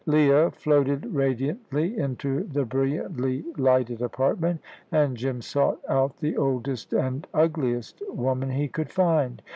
Leah 0.07 0.49
floated 0.49 1.05
radiantly 1.13 1.95
into 1.95 2.43
the 2.45 2.65
brilliantly 2.65 3.43
lighted 3.55 4.01
apartment, 4.01 4.59
and 4.91 5.15
Jim 5.15 5.39
sought 5.43 5.79
out 5.87 6.17
the 6.17 6.35
oldest 6.35 6.91
and 6.91 7.27
ugliest 7.35 8.01
woman 8.11 8.49
he 8.49 8.67
could 8.67 8.89
find. 8.89 9.43